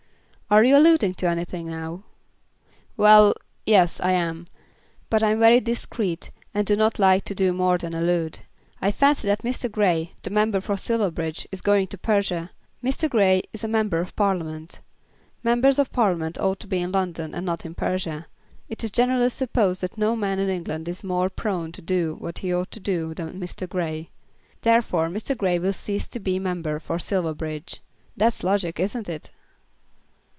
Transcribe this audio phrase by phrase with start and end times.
[0.51, 2.03] "Are you alluding to anything now?"
[2.97, 4.47] "Well; yes, I am.
[5.09, 8.39] But I'm very discreet, and do not like to do more than allude.
[8.81, 9.71] I fancy that Mr.
[9.71, 12.51] Grey, the member for Silverbridge, is going to Persia.
[12.83, 13.09] Mr.
[13.09, 14.81] Grey is a Member of Parliament.
[15.41, 18.27] Members of Parliament ought to be in London and not in Persia.
[18.67, 22.39] It is generally supposed that no man in England is more prone to do what
[22.39, 23.69] he ought to do than Mr.
[23.69, 24.09] Grey.
[24.63, 25.33] Therefore, Mr.
[25.37, 27.79] Grey will cease to be Member for Silverbridge.
[28.17, 29.29] That's logic; isn't it?"